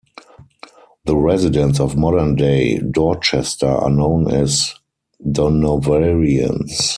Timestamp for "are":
3.67-3.91